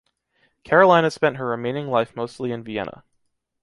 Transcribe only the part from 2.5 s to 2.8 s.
in